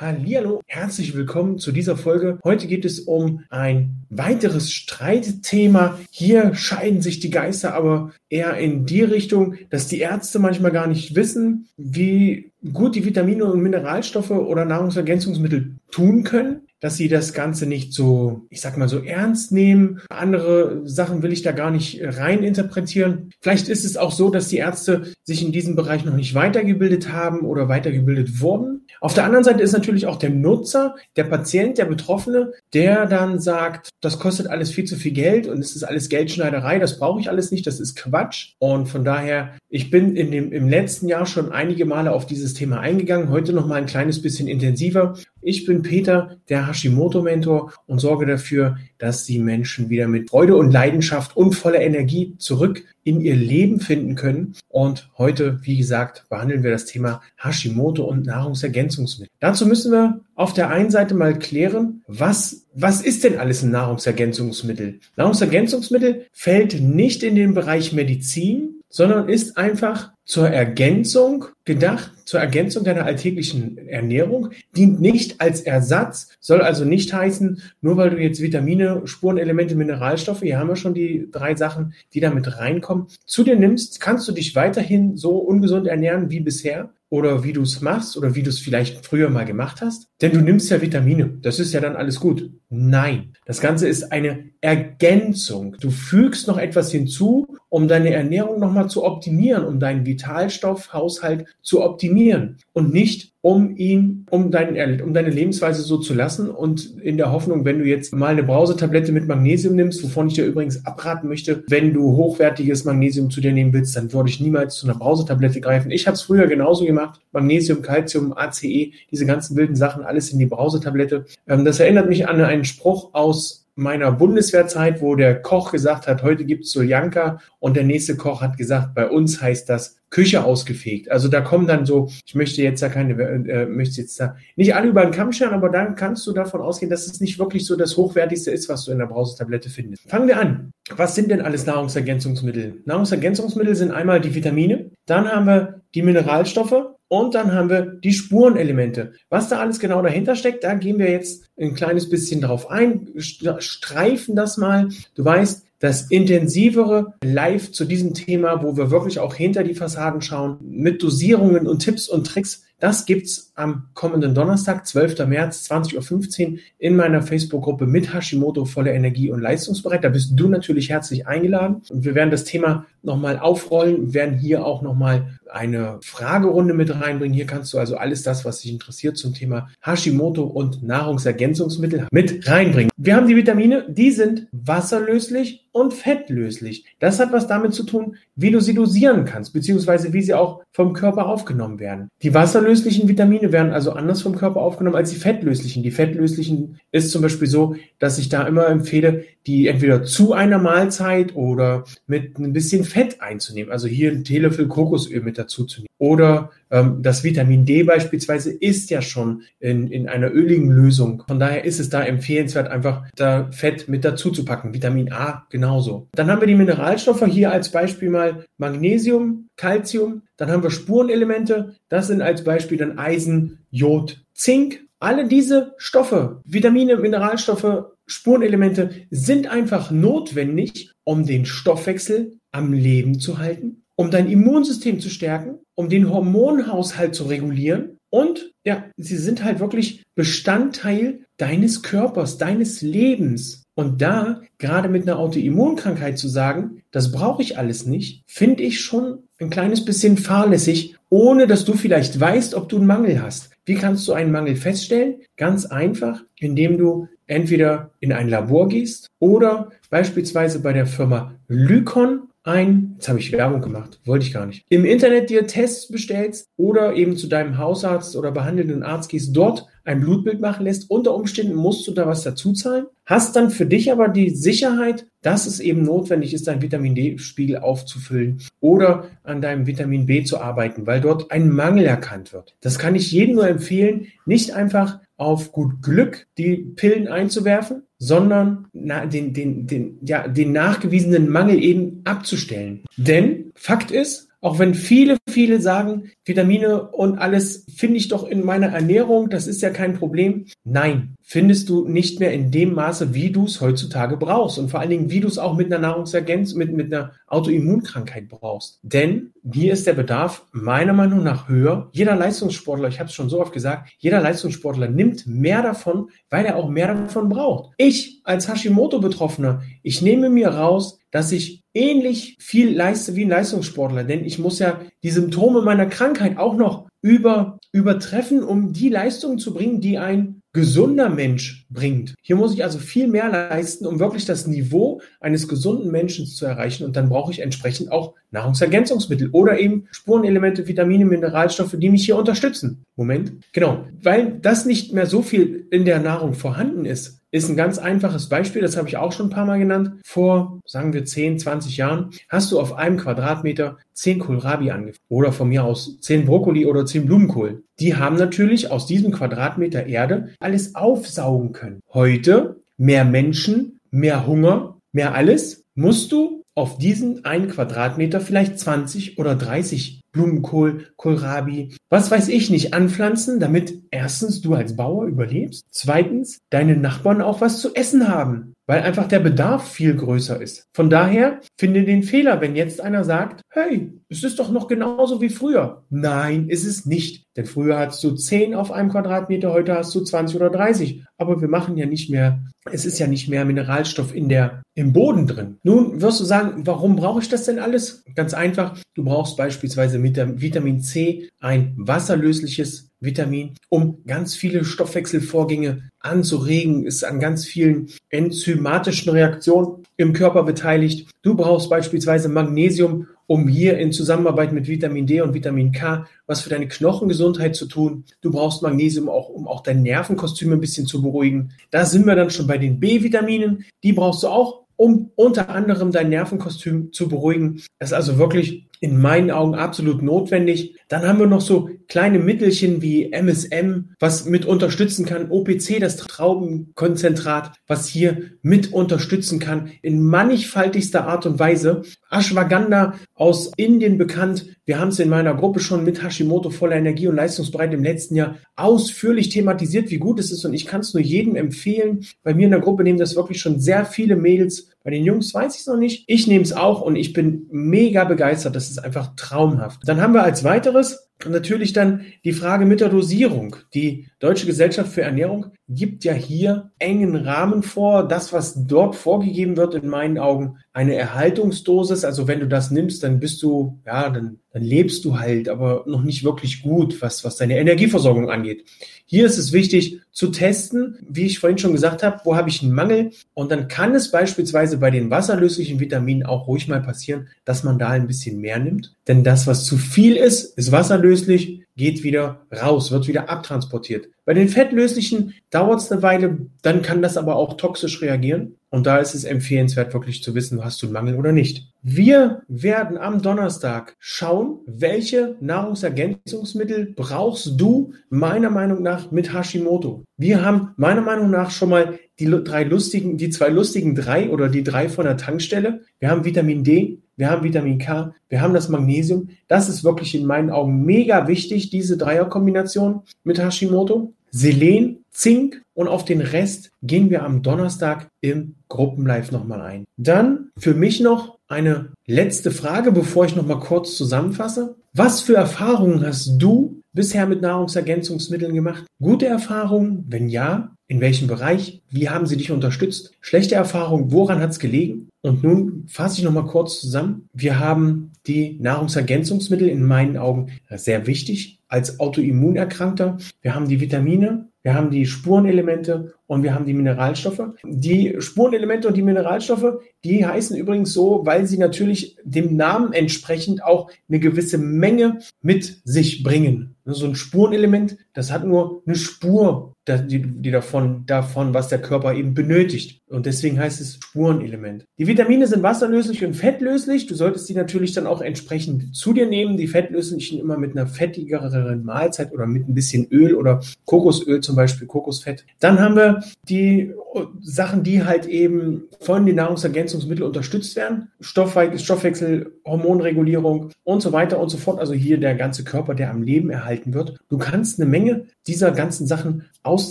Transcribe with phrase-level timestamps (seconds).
[0.00, 2.38] Hallihallo, herzlich willkommen zu dieser Folge.
[2.42, 5.98] Heute geht es um ein weiteres Streitthema.
[6.10, 10.86] Hier scheiden sich die Geister aber eher in die Richtung, dass die Ärzte manchmal gar
[10.86, 17.32] nicht wissen, wie gut die Vitamine und Mineralstoffe oder Nahrungsergänzungsmittel tun können dass sie das
[17.32, 20.00] Ganze nicht so, ich sag mal, so ernst nehmen.
[20.08, 23.30] Andere Sachen will ich da gar nicht rein interpretieren.
[23.40, 27.12] Vielleicht ist es auch so, dass die Ärzte sich in diesem Bereich noch nicht weitergebildet
[27.12, 28.86] haben oder weitergebildet wurden.
[29.00, 33.38] Auf der anderen Seite ist natürlich auch der Nutzer, der Patient, der Betroffene, der dann
[33.38, 37.20] sagt, das kostet alles viel zu viel Geld und es ist alles Geldschneiderei, das brauche
[37.20, 38.54] ich alles nicht, das ist Quatsch.
[38.58, 42.54] Und von daher, ich bin in dem, im letzten Jahr schon einige Male auf dieses
[42.54, 45.14] Thema eingegangen, heute noch mal ein kleines bisschen intensiver.
[45.42, 50.72] Ich bin Peter, der Hashimoto-Mentor und sorge dafür, dass die Menschen wieder mit Freude und
[50.72, 54.56] Leidenschaft und voller Energie zurück in ihr Leben finden können.
[54.68, 59.32] Und heute, wie gesagt, behandeln wir das Thema Hashimoto und Nahrungsergänzungsmittel.
[59.38, 63.70] Dazu müssen wir auf der einen Seite mal klären, was, was ist denn alles ein
[63.70, 64.98] Nahrungsergänzungsmittel?
[65.16, 72.84] Nahrungsergänzungsmittel fällt nicht in den Bereich Medizin, sondern ist einfach zur Ergänzung gedacht, zur Ergänzung
[72.84, 78.40] deiner alltäglichen Ernährung, dient nicht als Ersatz, soll also nicht heißen, nur weil du jetzt
[78.40, 83.56] Vitamine, Spurenelemente, Mineralstoffe, hier haben wir schon die drei Sachen, die damit reinkommen, zu dir
[83.56, 88.16] nimmst, kannst du dich weiterhin so ungesund ernähren wie bisher oder wie du es machst
[88.16, 90.08] oder wie du es vielleicht früher mal gemacht hast.
[90.22, 92.50] Denn du nimmst ja Vitamine, das ist ja dann alles gut.
[92.68, 95.76] Nein, das Ganze ist eine Ergänzung.
[95.80, 101.82] Du fügst noch etwas hinzu, um deine Ernährung nochmal zu optimieren, um deinen Vitalstoffhaushalt zu
[101.82, 107.16] optimieren und nicht um ihn, um, dein, um deine Lebensweise so zu lassen und in
[107.16, 110.84] der Hoffnung, wenn du jetzt mal eine Brausetablette mit Magnesium nimmst, wovon ich dir übrigens
[110.84, 114.86] abraten möchte, wenn du hochwertiges Magnesium zu dir nehmen willst, dann würde ich niemals zu
[114.86, 115.90] einer Brausetablette greifen.
[115.90, 117.20] Ich habe es früher genauso gemacht.
[117.32, 121.24] Magnesium, Calcium, ACE, diese ganzen wilden Sachen, alles in die Brausetablette.
[121.48, 126.22] Ähm, das erinnert mich an einen Spruch aus meiner Bundeswehrzeit, wo der Koch gesagt hat,
[126.22, 131.10] heute gibt's Soljanka und der nächste Koch hat gesagt, bei uns heißt das Küche ausgefegt.
[131.10, 134.74] Also da kommen dann so, ich möchte jetzt da keine, äh, möchte jetzt da nicht
[134.74, 137.64] alle über den Kamm scheren, aber dann kannst du davon ausgehen, dass es nicht wirklich
[137.64, 140.10] so das Hochwertigste ist, was du in der Brausetablette findest.
[140.10, 140.72] Fangen wir an.
[140.90, 142.82] Was sind denn alles Nahrungsergänzungsmittel?
[142.84, 148.12] Nahrungsergänzungsmittel sind einmal die Vitamine, dann haben wir die Mineralstoffe, und dann haben wir die
[148.12, 149.14] Spurenelemente.
[149.30, 153.08] Was da alles genau dahinter steckt, da gehen wir jetzt ein kleines bisschen drauf ein,
[153.18, 154.90] streifen das mal.
[155.16, 160.22] Du weißt, das intensivere Live zu diesem Thema, wo wir wirklich auch hinter die Fassaden
[160.22, 165.26] schauen, mit Dosierungen und Tipps und Tricks, das gibt's am kommenden Donnerstag, 12.
[165.26, 170.02] März, 20.15 Uhr in meiner Facebook-Gruppe mit Hashimoto voller Energie und leistungsbereit.
[170.02, 171.82] Da bist du natürlich herzlich eingeladen.
[171.90, 177.34] Und wir werden das Thema nochmal aufrollen, werden hier auch nochmal eine Fragerunde mit reinbringen.
[177.34, 182.48] Hier kannst du also alles das, was dich interessiert zum Thema Hashimoto und Nahrungsergänzungsmittel mit
[182.48, 182.90] reinbringen.
[182.96, 186.84] Wir haben die Vitamine, die sind wasserlöslich und fettlöslich.
[186.98, 190.62] Das hat was damit zu tun, wie du sie dosieren kannst, beziehungsweise wie sie auch
[190.72, 192.08] vom Körper aufgenommen werden.
[192.22, 195.82] Die wasserlöslichen Vitamine werden also anders vom Körper aufgenommen als die fettlöslichen.
[195.82, 200.58] Die fettlöslichen ist zum Beispiel so, dass ich da immer empfehle, die entweder zu einer
[200.58, 203.72] Mahlzeit oder mit ein bisschen Fett einzunehmen.
[203.72, 205.88] Also hier ein Teelöffel Kokosöl mit dazu zu nehmen.
[205.98, 211.24] Oder ähm, das Vitamin D beispielsweise ist ja schon in, in einer öligen Lösung.
[211.26, 214.74] Von daher ist es da empfehlenswert, einfach da Fett mit dazu zu packen.
[214.74, 216.08] Vitamin A genauso.
[216.12, 220.22] Dann haben wir die Mineralstoffe hier als Beispiel mal Magnesium, Calcium.
[220.36, 221.74] Dann haben wir Spurenelemente.
[221.88, 224.80] Das sind als Beispiel dann Eisen, Jod, Zink.
[225.02, 233.38] Alle diese Stoffe, Vitamine, Mineralstoffe, Spurenelemente sind einfach notwendig, um den Stoffwechsel am Leben zu
[233.38, 239.44] halten, um dein Immunsystem zu stärken, um den Hormonhaushalt zu regulieren und ja, sie sind
[239.44, 243.64] halt wirklich Bestandteil deines Körpers, deines Lebens.
[243.74, 248.80] Und da gerade mit einer Autoimmunkrankheit zu sagen, das brauche ich alles nicht, finde ich
[248.80, 253.50] schon ein kleines bisschen fahrlässig, ohne dass du vielleicht weißt, ob du einen Mangel hast.
[253.66, 255.16] Wie kannst du einen Mangel feststellen?
[255.36, 262.29] Ganz einfach, indem du entweder in ein Labor gehst oder beispielsweise bei der Firma Lykon
[262.42, 266.46] ein, jetzt habe ich Werbung gemacht, wollte ich gar nicht, im Internet dir Tests bestellst
[266.56, 270.90] oder eben zu deinem Hausarzt oder behandelnden Arzt gehst, dort ein Blutbild machen lässt.
[270.90, 275.06] Unter Umständen musst du da was dazu zahlen, hast dann für dich aber die Sicherheit,
[275.22, 280.40] dass es eben notwendig ist, deinen Vitamin D-Spiegel aufzufüllen oder an deinem Vitamin B zu
[280.40, 282.56] arbeiten, weil dort ein Mangel erkannt wird.
[282.60, 288.66] Das kann ich jedem nur empfehlen, nicht einfach auf gut Glück die Pillen einzuwerfen, sondern
[288.72, 292.82] den, den, den, ja, den nachgewiesenen Mangel eben abzustellen.
[292.96, 298.42] Denn Fakt ist, auch wenn viele, viele sagen, Vitamine und alles finde ich doch in
[298.42, 300.46] meiner Ernährung, das ist ja kein Problem.
[300.64, 304.80] Nein, findest du nicht mehr in dem Maße, wie du es heutzutage brauchst und vor
[304.80, 308.80] allen Dingen, wie du es auch mit einer Nahrungsergänzung, mit, mit einer Autoimmunkrankheit brauchst.
[308.82, 311.88] Denn hier ist der Bedarf meiner Meinung nach höher.
[311.92, 316.44] Jeder Leistungssportler, ich habe es schon so oft gesagt, jeder Leistungssportler nimmt mehr davon, weil
[316.44, 317.72] er auch mehr davon braucht.
[317.76, 324.04] Ich als Hashimoto-Betroffener, ich nehme mir raus, dass ich ähnlich viel leiste wie ein Leistungssportler,
[324.04, 329.38] denn ich muss ja die Symptome meiner Krankheit auch noch über, übertreffen, um die Leistungen
[329.38, 332.14] zu bringen, die ein gesunder Mensch bringt.
[332.22, 336.44] Hier muss ich also viel mehr leisten, um wirklich das Niveau eines gesunden Menschen zu
[336.44, 336.84] erreichen.
[336.84, 342.16] Und dann brauche ich entsprechend auch Nahrungsergänzungsmittel oder eben Spurenelemente, Vitamine, Mineralstoffe, die mich hier
[342.16, 342.84] unterstützen.
[342.96, 343.32] Moment.
[343.52, 343.84] Genau.
[344.02, 348.28] Weil das nicht mehr so viel in der Nahrung vorhanden ist, ist ein ganz einfaches
[348.28, 349.92] Beispiel, das habe ich auch schon ein paar Mal genannt.
[350.04, 355.04] Vor, sagen wir, 10, 20 Jahren hast du auf einem Quadratmeter 10 Kohlrabi angefangen.
[355.08, 357.62] Oder von mir aus 10 Brokkoli oder 10 Blumenkohl.
[357.78, 361.80] Die haben natürlich aus diesem Quadratmeter Erde alles aufsaugen können.
[361.92, 369.18] Heute mehr Menschen, mehr Hunger, mehr alles, musst du auf diesen einen Quadratmeter vielleicht 20
[369.18, 375.64] oder 30 Blumenkohl, Kohlrabi, was weiß ich nicht, anpflanzen, damit erstens du als Bauer überlebst,
[375.70, 380.68] zweitens deine Nachbarn auch was zu essen haben weil einfach der Bedarf viel größer ist.
[380.72, 385.20] Von daher finde den Fehler, wenn jetzt einer sagt, hey, es ist doch noch genauso
[385.20, 385.82] wie früher.
[385.90, 387.24] Nein, ist es nicht.
[387.36, 391.04] Denn früher hattest du 10 auf einem Quadratmeter, heute hast du 20 oder 30.
[391.18, 394.92] Aber wir machen ja nicht mehr, es ist ja nicht mehr Mineralstoff in der, im
[394.92, 395.56] Boden drin.
[395.64, 398.04] Nun wirst du sagen, warum brauche ich das denn alles?
[398.14, 404.64] Ganz einfach, du brauchst beispielsweise mit dem Vitamin C ein wasserlösliches Vitamin, um ganz viele
[404.64, 411.10] Stoffwechselvorgänge anzuregen, ist an ganz vielen enzymatischen Reaktionen im Körper beteiligt.
[411.22, 416.42] Du brauchst beispielsweise Magnesium, um hier in Zusammenarbeit mit Vitamin D und Vitamin K was
[416.42, 418.04] für deine Knochengesundheit zu tun.
[418.20, 421.52] Du brauchst Magnesium auch, um auch dein Nervenkostüm ein bisschen zu beruhigen.
[421.70, 423.64] Da sind wir dann schon bei den B-Vitaminen.
[423.82, 427.62] Die brauchst du auch, um unter anderem dein Nervenkostüm zu beruhigen.
[427.78, 430.74] Das ist also wirklich in meinen Augen absolut notwendig.
[430.88, 435.96] Dann haben wir noch so kleine Mittelchen wie MSM, was mit unterstützen kann, OPC, das
[435.96, 441.82] Traubenkonzentrat, was hier mit unterstützen kann in mannigfaltigster Art und Weise.
[442.10, 444.46] Ashwagandha aus Indien bekannt.
[444.64, 448.16] Wir haben es in meiner Gruppe schon mit Hashimoto voller Energie und leistungsbereit im letzten
[448.16, 452.06] Jahr ausführlich thematisiert, wie gut es ist und ich kann es nur jedem empfehlen.
[452.22, 455.34] Bei mir in der Gruppe nehmen das wirklich schon sehr viele Mädels bei den Jungs
[455.34, 456.04] weiß ich es noch nicht.
[456.06, 458.56] Ich nehme es auch und ich bin mega begeistert.
[458.56, 459.80] Das ist einfach traumhaft.
[459.86, 463.56] Dann haben wir als weiteres natürlich dann die Frage mit der Dosierung.
[463.74, 468.08] Die Deutsche Gesellschaft für Ernährung gibt ja hier engen Rahmen vor.
[468.08, 472.04] Das, was dort vorgegeben wird, in meinen Augen eine Erhaltungsdosis.
[472.04, 475.84] Also wenn du das nimmst, dann bist du, ja, dann, dann lebst du halt, aber
[475.86, 478.64] noch nicht wirklich gut, was, was deine Energieversorgung angeht.
[479.04, 482.62] Hier ist es wichtig zu testen, wie ich vorhin schon gesagt habe, wo habe ich
[482.62, 483.10] einen Mangel.
[483.34, 487.78] Und dann kann es beispielsweise bei den wasserlöslichen Vitaminen auch ruhig mal passieren, dass man
[487.78, 488.94] da ein bisschen mehr nimmt.
[489.08, 494.08] Denn das, was zu viel ist, ist wasserlöslich, geht wieder raus, wird wieder abtransportiert.
[494.24, 498.56] Bei den fettlöslichen dauert es eine Weile, dann kann das aber auch toxisch reagieren.
[498.70, 501.72] Und da ist es empfehlenswert, wirklich zu wissen, hast du einen Mangel oder nicht.
[501.82, 510.04] Wir werden am Donnerstag schauen, welche Nahrungsergänzungsmittel brauchst du meiner Meinung nach mit Hashimoto.
[510.16, 514.48] Wir haben meiner Meinung nach schon mal die drei lustigen, die zwei lustigen drei oder
[514.48, 515.80] die drei von der Tankstelle.
[515.98, 519.30] Wir haben Vitamin D, wir haben Vitamin K, wir haben das Magnesium.
[519.48, 524.14] Das ist wirklich in meinen Augen mega wichtig, diese Dreierkombination mit Hashimoto.
[524.30, 529.84] Selen, Zink und auf den Rest gehen wir am Donnerstag im Gruppenlive nochmal ein.
[529.96, 534.76] Dann für mich noch eine letzte Frage, bevor ich nochmal kurz zusammenfasse.
[534.92, 538.86] Was für Erfahrungen hast du bisher mit Nahrungsergänzungsmitteln gemacht?
[539.00, 540.04] Gute Erfahrungen?
[540.08, 541.82] Wenn ja, in welchem Bereich?
[541.88, 543.12] Wie haben sie dich unterstützt?
[543.20, 544.10] Schlechte Erfahrungen?
[544.10, 545.08] Woran hat es gelegen?
[545.22, 547.28] Und nun fasse ich nochmal kurz zusammen.
[547.32, 553.18] Wir haben die Nahrungsergänzungsmittel in meinen Augen sehr wichtig als Autoimmunerkrankter.
[553.40, 557.54] Wir haben die Vitamine, wir haben die Spurenelemente und wir haben die Mineralstoffe.
[557.64, 563.62] Die Spurenelemente und die Mineralstoffe, die heißen übrigens so, weil sie natürlich dem Namen entsprechend
[563.62, 566.74] auch eine gewisse Menge mit sich bringen.
[566.84, 572.14] So ein Spurenelement, das hat nur eine Spur die, die davon, davon, was der Körper
[572.14, 573.00] eben benötigt.
[573.08, 574.84] Und deswegen heißt es Spurenelement.
[574.98, 577.06] Die Vitamine sind wasserlöslich und fettlöslich.
[577.06, 579.56] Du solltest die natürlich dann auch entsprechend zu dir nehmen.
[579.56, 584.56] Die fettlöslichen immer mit einer fettigeren Mahlzeit oder mit ein bisschen Öl oder Kokosöl zum
[584.56, 585.44] Beispiel, Kokosfett.
[585.58, 586.92] Dann haben wir die
[587.40, 591.08] Sachen, die halt eben von den Nahrungsergänzungsmitteln unterstützt werden.
[591.20, 594.78] Stoffwechsel, Hormonregulierung und so weiter und so fort.
[594.78, 597.16] Also hier der ganze Körper, der am Leben erhalten wird.
[597.28, 599.90] Du kannst eine Menge dieser ganzen Sachen aus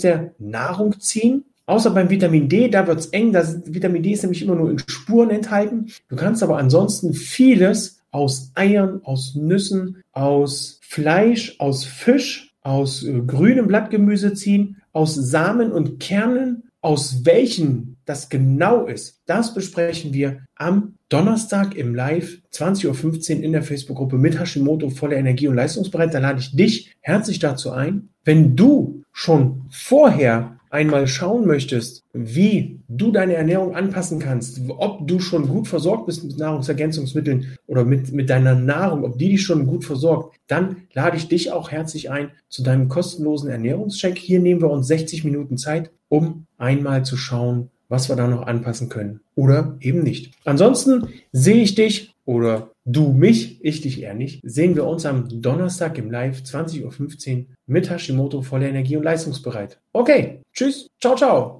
[0.00, 1.44] der Nahrung ziehen.
[1.66, 3.32] Außer beim Vitamin D, da wird's eng.
[3.32, 5.92] Das Vitamin D ist nämlich immer nur in Spuren enthalten.
[6.08, 13.20] Du kannst aber ansonsten vieles aus Eiern, aus Nüssen, aus Fleisch, aus Fisch, aus äh,
[13.20, 20.40] grünem Blattgemüse ziehen, aus Samen und Kernen aus welchen das genau ist, das besprechen wir
[20.56, 26.12] am Donnerstag im Live 20.15 Uhr in der Facebook-Gruppe mit Hashimoto voller Energie und leistungsbereit.
[26.12, 28.08] Da lade ich dich herzlich dazu ein.
[28.24, 35.20] Wenn du schon vorher einmal schauen möchtest, wie du deine Ernährung anpassen kannst, ob du
[35.20, 39.66] schon gut versorgt bist mit Nahrungsergänzungsmitteln oder mit, mit deiner Nahrung, ob die dich schon
[39.66, 44.18] gut versorgt, dann lade ich dich auch herzlich ein zu deinem kostenlosen Ernährungscheck.
[44.18, 48.46] Hier nehmen wir uns 60 Minuten Zeit, um einmal zu schauen, was wir da noch
[48.46, 50.32] anpassen können oder eben nicht.
[50.44, 55.42] Ansonsten sehe ich dich oder du mich, ich dich eher nicht, sehen wir uns am
[55.42, 59.78] Donnerstag im Live 20.15 Uhr mit Hashimoto voller Energie und leistungsbereit.
[59.92, 61.59] Okay, tschüss, ciao, ciao.